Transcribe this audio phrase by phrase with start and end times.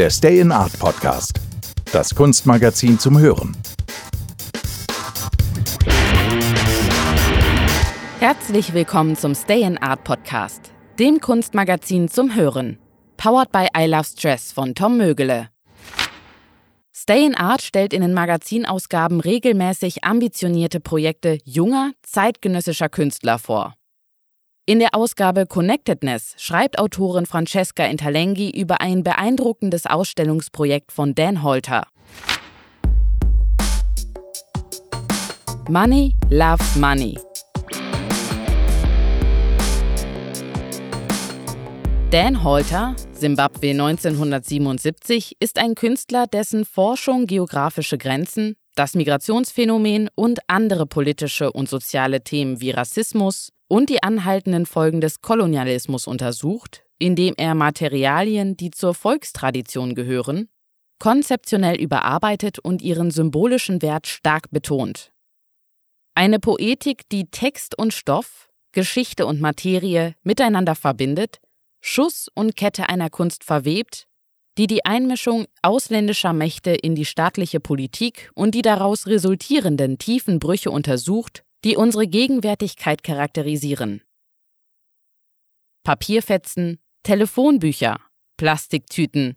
[0.00, 1.38] der Stay in Art Podcast.
[1.92, 3.54] Das Kunstmagazin zum Hören.
[8.18, 12.78] Herzlich willkommen zum Stay in Art Podcast, dem Kunstmagazin zum Hören.
[13.18, 15.50] Powered by I Love Stress von Tom Mögele.
[16.96, 23.74] Stay in Art stellt in den Magazinausgaben regelmäßig ambitionierte Projekte junger, zeitgenössischer Künstler vor.
[24.66, 31.86] In der Ausgabe Connectedness schreibt Autorin Francesca Interlenghi über ein beeindruckendes Ausstellungsprojekt von Dan Holter.
[35.68, 37.18] Money loves money.
[42.10, 50.86] Dan Holter, Simbabwe 1977, ist ein Künstler, dessen Forschung geografische Grenzen, das Migrationsphänomen und andere
[50.86, 57.54] politische und soziale Themen wie Rassismus, und die anhaltenden Folgen des Kolonialismus untersucht, indem er
[57.54, 60.48] Materialien, die zur Volkstradition gehören,
[60.98, 65.12] konzeptionell überarbeitet und ihren symbolischen Wert stark betont.
[66.16, 71.38] Eine Poetik, die Text und Stoff, Geschichte und Materie miteinander verbindet,
[71.80, 74.08] Schuss und Kette einer Kunst verwebt,
[74.58, 80.72] die die Einmischung ausländischer Mächte in die staatliche Politik und die daraus resultierenden tiefen Brüche
[80.72, 84.02] untersucht die unsere Gegenwärtigkeit charakterisieren.
[85.84, 88.00] Papierfetzen, Telefonbücher,
[88.36, 89.36] Plastiktüten,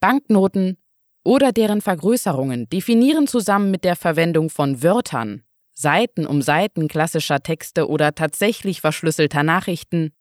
[0.00, 0.78] Banknoten
[1.24, 7.88] oder deren Vergrößerungen definieren zusammen mit der Verwendung von Wörtern, Seiten um Seiten klassischer Texte
[7.88, 10.12] oder tatsächlich verschlüsselter Nachrichten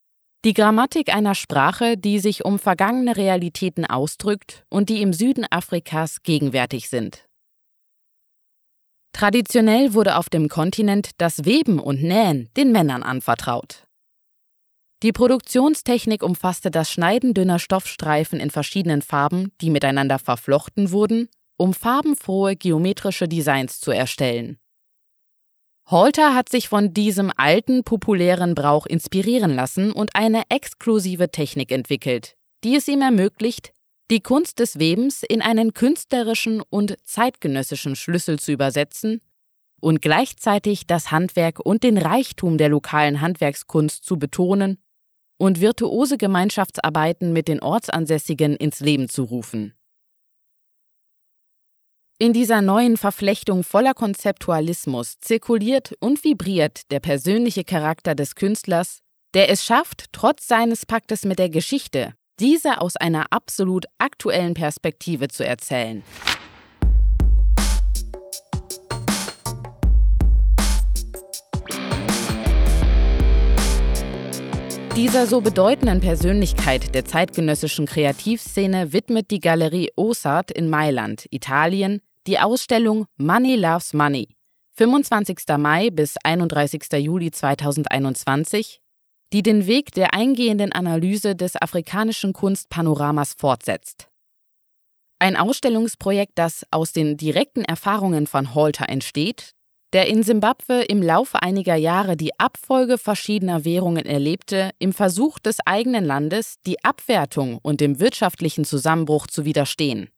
[0.44, 6.24] die Grammatik einer Sprache, die sich um vergangene Realitäten ausdrückt und die im Süden Afrikas
[6.24, 7.28] gegenwärtig sind.
[9.14, 13.86] Traditionell wurde auf dem Kontinent das Weben und Nähen den Männern anvertraut.
[15.04, 21.28] Die Produktionstechnik umfasste das Schneiden dünner Stoffstreifen in verschiedenen Farben, die miteinander verflochten wurden,
[21.58, 24.58] um farbenfrohe geometrische Designs zu erstellen.
[25.90, 32.36] Holter hat sich von diesem alten, populären Brauch inspirieren lassen und eine exklusive Technik entwickelt,
[32.64, 33.74] die es ihm ermöglicht,
[34.12, 39.22] die Kunst des Webens in einen künstlerischen und zeitgenössischen Schlüssel zu übersetzen
[39.80, 44.78] und gleichzeitig das Handwerk und den Reichtum der lokalen Handwerkskunst zu betonen
[45.38, 49.74] und virtuose Gemeinschaftsarbeiten mit den Ortsansässigen ins Leben zu rufen.
[52.20, 59.00] In dieser neuen Verflechtung voller Konzeptualismus zirkuliert und vibriert der persönliche Charakter des Künstlers,
[59.34, 65.28] der es schafft, trotz seines Paktes mit der Geschichte diese aus einer absolut aktuellen Perspektive
[65.28, 66.02] zu erzählen.
[74.96, 82.40] Dieser so bedeutenden Persönlichkeit der zeitgenössischen Kreativszene widmet die Galerie Osart in Mailand, Italien, die
[82.40, 84.36] Ausstellung Money Loves Money.
[84.78, 85.38] 25.
[85.58, 86.82] Mai bis 31.
[86.94, 88.82] Juli 2021
[89.34, 94.08] die den Weg der eingehenden Analyse des afrikanischen Kunstpanoramas fortsetzt.
[95.20, 99.54] Ein Ausstellungsprojekt, das aus den direkten Erfahrungen von Holter entsteht,
[99.94, 105.58] der in Simbabwe im Laufe einiger Jahre die Abfolge verschiedener Währungen erlebte, im Versuch des
[105.66, 110.10] eigenen Landes, die Abwertung und dem wirtschaftlichen Zusammenbruch zu widerstehen.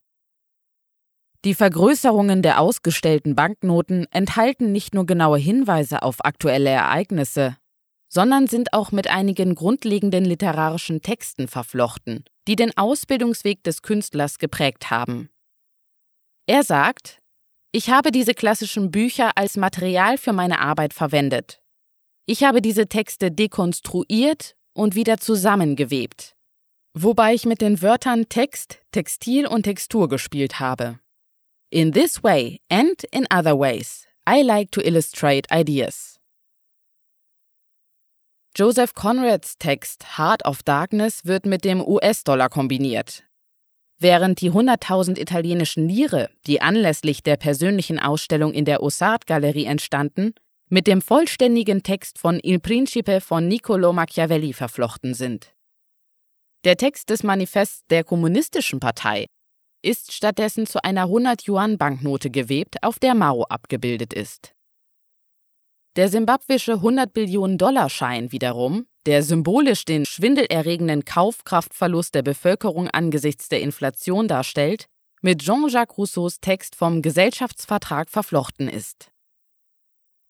[1.43, 7.57] Die Vergrößerungen der ausgestellten Banknoten enthalten nicht nur genaue Hinweise auf aktuelle Ereignisse,
[8.13, 14.91] sondern sind auch mit einigen grundlegenden literarischen Texten verflochten, die den Ausbildungsweg des Künstlers geprägt
[14.91, 15.29] haben.
[16.45, 17.23] Er sagt,
[17.71, 21.63] ich habe diese klassischen Bücher als Material für meine Arbeit verwendet.
[22.27, 26.35] Ich habe diese Texte dekonstruiert und wieder zusammengewebt,
[26.93, 30.99] wobei ich mit den Wörtern Text, Textil und Textur gespielt habe.
[31.71, 36.12] In this way and in other ways, I like to illustrate ideas.
[38.55, 43.23] Joseph Conrads Text Heart of Darkness wird mit dem US-Dollar kombiniert.
[43.97, 50.35] Während die 100.000 italienischen Lire, die anlässlich der persönlichen Ausstellung in der Ossart-Galerie entstanden,
[50.69, 55.55] mit dem vollständigen Text von Il Principe von Niccolo Machiavelli verflochten sind.
[56.63, 59.25] Der Text des Manifests der Kommunistischen Partei
[59.81, 64.52] ist stattdessen zu einer 100-Yuan-Banknote gewebt, auf der Mao abgebildet ist.
[65.95, 74.87] Der simbabwische 100-Billionen-Dollar-Schein wiederum, der symbolisch den schwindelerregenden Kaufkraftverlust der Bevölkerung angesichts der Inflation darstellt,
[75.21, 79.11] mit Jean-Jacques Rousseaus Text vom Gesellschaftsvertrag verflochten ist.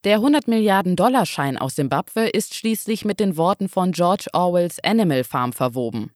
[0.04, 5.24] Der 100 Milliarden Dollar-Schein aus Simbabwe ist schließlich mit den Worten von George Orwells Animal
[5.24, 6.12] Farm verwoben.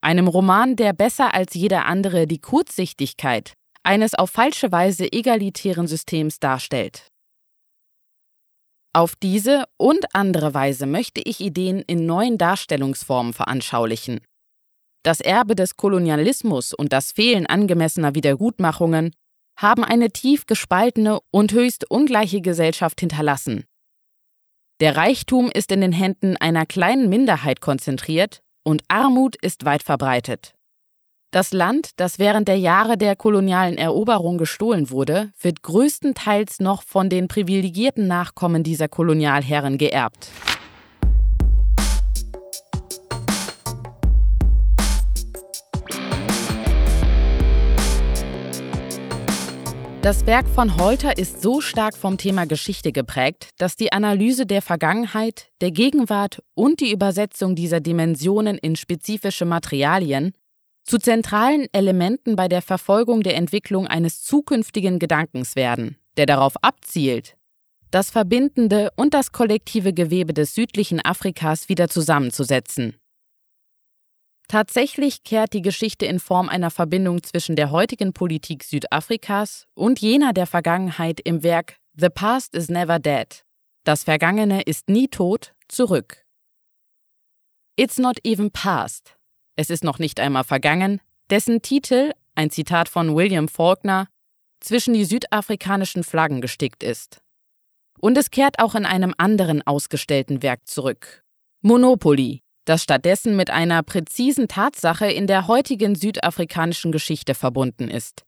[0.00, 3.52] einem Roman, der besser als jeder andere die Kurzsichtigkeit
[3.82, 7.10] eines auf falsche Weise egalitären Systems darstellt.
[8.92, 14.20] Auf diese und andere Weise möchte ich Ideen in neuen Darstellungsformen veranschaulichen.
[15.04, 19.12] Das Erbe des Kolonialismus und das Fehlen angemessener Wiedergutmachungen
[19.58, 23.64] haben eine tief gespaltene und höchst ungleiche Gesellschaft hinterlassen.
[24.80, 30.54] Der Reichtum ist in den Händen einer kleinen Minderheit konzentriert und Armut ist weit verbreitet.
[31.30, 37.10] Das Land, das während der Jahre der kolonialen Eroberung gestohlen wurde, wird größtenteils noch von
[37.10, 40.30] den privilegierten Nachkommen dieser Kolonialherren geerbt.
[50.00, 54.62] Das Werk von Holter ist so stark vom Thema Geschichte geprägt, dass die Analyse der
[54.62, 60.32] Vergangenheit, der Gegenwart und die Übersetzung dieser Dimensionen in spezifische Materialien
[60.88, 67.36] zu zentralen Elementen bei der Verfolgung der Entwicklung eines zukünftigen Gedankens werden, der darauf abzielt,
[67.90, 72.96] das verbindende und das kollektive Gewebe des südlichen Afrikas wieder zusammenzusetzen.
[74.48, 80.32] Tatsächlich kehrt die Geschichte in Form einer Verbindung zwischen der heutigen Politik Südafrikas und jener
[80.32, 83.44] der Vergangenheit im Werk The Past is Never Dead.
[83.84, 86.24] Das Vergangene ist nie tot zurück.
[87.76, 89.17] It's not even past
[89.58, 91.00] es ist noch nicht einmal vergangen,
[91.30, 94.06] dessen Titel, ein Zitat von William Faulkner,
[94.60, 97.20] zwischen die südafrikanischen Flaggen gestickt ist.
[97.98, 101.24] Und es kehrt auch in einem anderen ausgestellten Werk zurück.
[101.60, 108.24] Monopoly, das stattdessen mit einer präzisen Tatsache in der heutigen südafrikanischen Geschichte verbunden ist.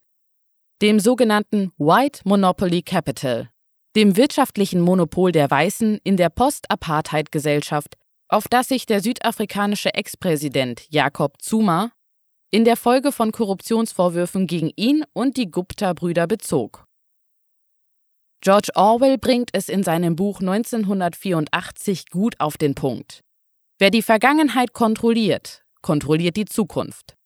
[0.82, 3.50] Dem sogenannten White Monopoly Capital,
[3.94, 7.96] dem wirtschaftlichen Monopol der Weißen in der Post-Apartheid-Gesellschaft
[8.30, 11.92] auf das sich der südafrikanische Ex-Präsident Jacob Zuma
[12.50, 16.84] in der Folge von Korruptionsvorwürfen gegen ihn und die Gupta-Brüder bezog.
[18.40, 23.20] George Orwell bringt es in seinem Buch 1984 gut auf den Punkt.
[23.78, 27.16] Wer die Vergangenheit kontrolliert, kontrolliert die Zukunft.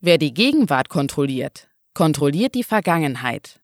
[0.00, 3.59] Wer die Gegenwart kontrolliert, kontrolliert die Vergangenheit.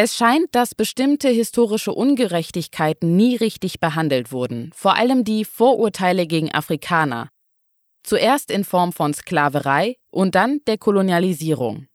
[0.00, 6.54] Es scheint, dass bestimmte historische Ungerechtigkeiten nie richtig behandelt wurden, vor allem die Vorurteile gegen
[6.54, 7.30] Afrikaner.
[8.04, 11.88] Zuerst in Form von Sklaverei und dann der Kolonialisierung.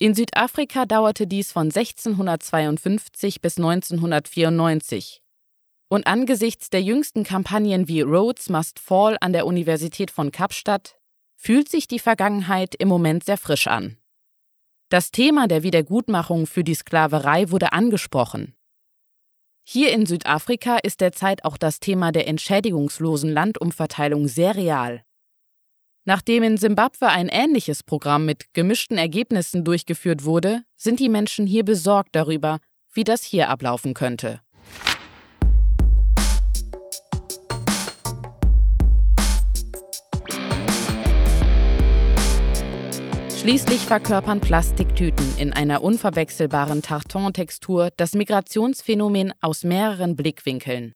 [0.00, 5.22] In Südafrika dauerte dies von 1652 bis 1994.
[5.88, 10.96] Und angesichts der jüngsten Kampagnen wie Rhodes Must Fall an der Universität von Kapstadt
[11.36, 14.01] fühlt sich die Vergangenheit im Moment sehr frisch an.
[14.92, 18.52] Das Thema der Wiedergutmachung für die Sklaverei wurde angesprochen.
[19.64, 25.02] Hier in Südafrika ist derzeit auch das Thema der entschädigungslosen Landumverteilung sehr real.
[26.04, 31.64] Nachdem in Simbabwe ein ähnliches Programm mit gemischten Ergebnissen durchgeführt wurde, sind die Menschen hier
[31.64, 32.58] besorgt darüber,
[32.92, 34.42] wie das hier ablaufen könnte.
[43.42, 50.92] Schließlich verkörpern Plastiktüten in einer unverwechselbaren Tarton-Textur das Migrationsphänomen aus mehreren Blickwinkeln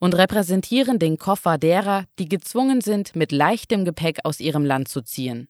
[0.00, 5.00] und repräsentieren den Koffer derer, die gezwungen sind, mit leichtem Gepäck aus ihrem Land zu
[5.00, 5.46] ziehen.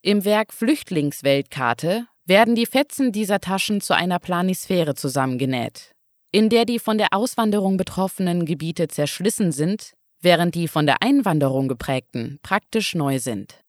[0.00, 5.92] Im Werk Flüchtlingsweltkarte werden die Fetzen dieser Taschen zu einer Planisphäre zusammengenäht,
[6.30, 9.92] in der die von der Auswanderung betroffenen Gebiete zerschlissen sind,
[10.22, 13.62] während die von der Einwanderung geprägten praktisch neu sind.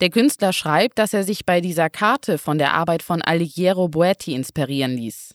[0.00, 4.34] Der Künstler schreibt, dass er sich bei dieser Karte von der Arbeit von Alighiero Boetti
[4.34, 5.34] inspirieren ließ.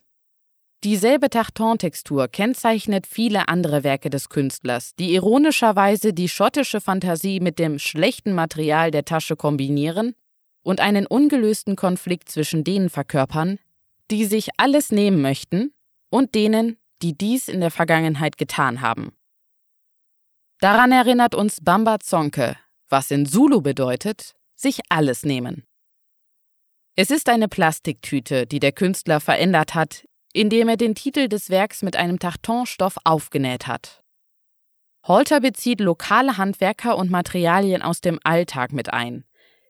[0.83, 7.79] Dieselbe Tartan-Textur kennzeichnet viele andere Werke des Künstlers, die ironischerweise die schottische Fantasie mit dem
[7.79, 10.13] schlechten Material der Tasche kombinieren
[10.61, 13.59] und einen ungelösten Konflikt zwischen denen verkörpern,
[14.11, 15.73] die sich alles nehmen möchten
[16.09, 19.13] und denen, die dies in der Vergangenheit getan haben.
[20.59, 22.57] Daran erinnert uns Bamba Zonke,
[22.89, 25.65] was in Zulu bedeutet, sich alles nehmen.
[26.95, 31.81] Es ist eine Plastiktüte, die der Künstler verändert hat, indem er den Titel des Werks
[31.81, 34.03] mit einem Tartonstoff aufgenäht hat.
[35.05, 39.25] Holter bezieht lokale Handwerker und Materialien aus dem Alltag mit ein,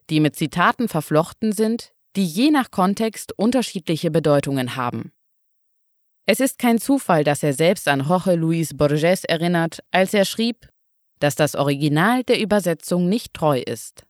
[0.09, 5.11] die mit Zitaten verflochten sind, die je nach Kontext unterschiedliche Bedeutungen haben.
[6.25, 10.69] Es ist kein Zufall, dass er selbst an Jorge Luis Borges erinnert, als er schrieb,
[11.19, 14.05] dass das Original der Übersetzung nicht treu ist.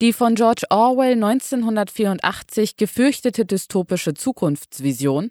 [0.00, 5.30] Die von George Orwell 1984 gefürchtete dystopische Zukunftsvision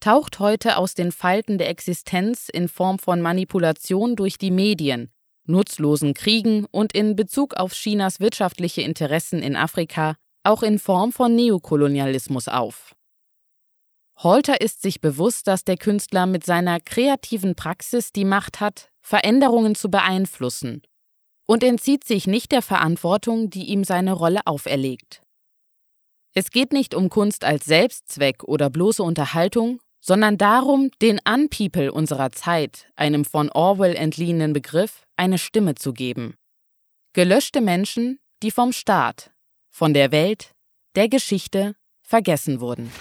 [0.00, 5.10] taucht heute aus den Falten der Existenz in Form von Manipulation durch die Medien
[5.46, 11.34] nutzlosen Kriegen und in Bezug auf Chinas wirtschaftliche Interessen in Afrika auch in Form von
[11.34, 12.94] Neokolonialismus auf.
[14.18, 19.74] Holter ist sich bewusst, dass der Künstler mit seiner kreativen Praxis die Macht hat, Veränderungen
[19.74, 20.82] zu beeinflussen
[21.50, 25.20] und entzieht sich nicht der Verantwortung, die ihm seine Rolle auferlegt.
[26.32, 32.30] Es geht nicht um Kunst als Selbstzweck oder bloße Unterhaltung, sondern darum, den Unpeople unserer
[32.30, 36.36] Zeit, einem von Orwell entliehenen Begriff, eine Stimme zu geben.
[37.14, 39.32] Gelöschte Menschen, die vom Staat,
[39.70, 40.52] von der Welt,
[40.94, 42.92] der Geschichte vergessen wurden.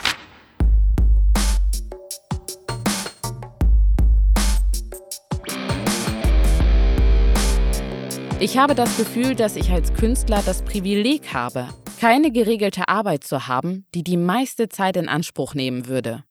[8.41, 11.67] Ich habe das Gefühl, dass ich als Künstler das Privileg habe,
[11.99, 16.23] keine geregelte Arbeit zu haben, die die meiste Zeit in Anspruch nehmen würde.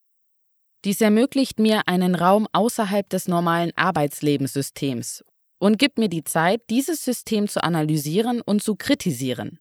[0.87, 5.23] Dies ermöglicht mir einen Raum außerhalb des normalen Arbeitslebenssystems
[5.59, 9.59] und gibt mir die Zeit, dieses System zu analysieren und zu kritisieren.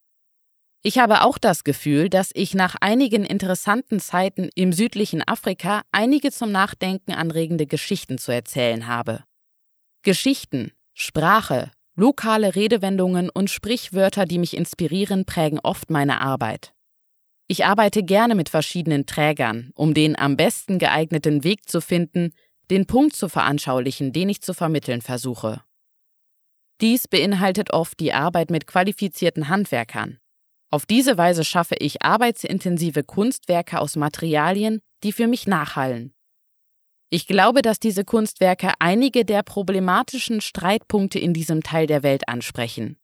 [0.84, 6.32] Ich habe auch das Gefühl, dass ich nach einigen interessanten Zeiten im südlichen Afrika einige
[6.32, 9.26] zum Nachdenken anregende Geschichten zu erzählen habe.
[10.02, 16.76] Geschichten, Sprache, Lokale Redewendungen und Sprichwörter, die mich inspirieren, prägen oft meine Arbeit.
[17.48, 22.34] Ich arbeite gerne mit verschiedenen Trägern, um den am besten geeigneten Weg zu finden,
[22.70, 25.64] den Punkt zu veranschaulichen, den ich zu vermitteln versuche.
[26.82, 30.20] Dies beinhaltet oft die Arbeit mit qualifizierten Handwerkern.
[30.70, 36.14] Auf diese Weise schaffe ich arbeitsintensive Kunstwerke aus Materialien, die für mich nachhallen.
[37.10, 42.98] Ich glaube, dass diese Kunstwerke einige der problematischen Streitpunkte in diesem Teil der Welt ansprechen.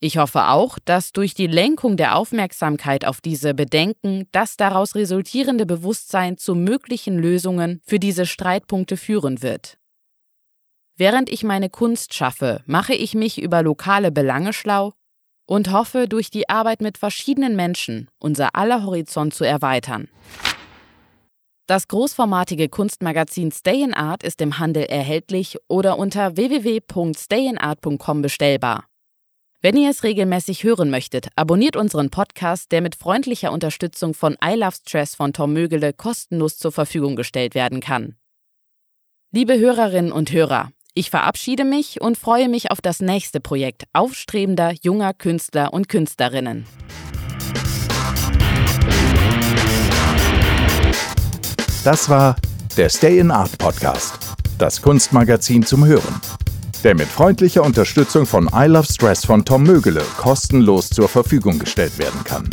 [0.00, 5.66] Ich hoffe auch, dass durch die Lenkung der Aufmerksamkeit auf diese Bedenken das daraus resultierende
[5.66, 9.78] Bewusstsein zu möglichen Lösungen für diese Streitpunkte führen wird.
[10.96, 14.92] Während ich meine Kunst schaffe, mache ich mich über lokale Belange schlau
[15.46, 20.08] und hoffe, durch die Arbeit mit verschiedenen Menschen unser aller Horizont zu erweitern.
[21.68, 28.86] Das großformatige Kunstmagazin Stay in Art ist im Handel erhältlich oder unter www.stayinart.com bestellbar.
[29.60, 34.54] Wenn ihr es regelmäßig hören möchtet, abonniert unseren Podcast, der mit freundlicher Unterstützung von I
[34.54, 38.16] Love Stress von Tom Mögele kostenlos zur Verfügung gestellt werden kann.
[39.30, 44.72] Liebe Hörerinnen und Hörer, ich verabschiede mich und freue mich auf das nächste Projekt aufstrebender
[44.80, 46.64] junger Künstler und Künstlerinnen.
[51.84, 52.36] Das war
[52.76, 54.18] der Stay in Art Podcast,
[54.58, 56.20] das Kunstmagazin zum Hören,
[56.82, 61.96] der mit freundlicher Unterstützung von I Love Stress von Tom Mögele kostenlos zur Verfügung gestellt
[61.98, 62.50] werden kann.